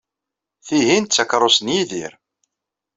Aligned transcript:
Tihin 0.65 1.03
d 1.05 1.09
takeṛṛust 1.09 1.61
n 1.63 1.67
Yidir. 1.75 2.13